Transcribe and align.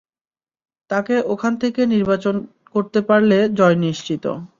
তাকে 0.89 1.15
ওখান 1.33 1.53
থেকে 1.57 1.81
নির্বাচন 1.85 2.35
করতে 2.75 2.99
পারলে, 3.09 3.37
জয় 3.57 3.77
নিশ্চিত। 3.85 4.25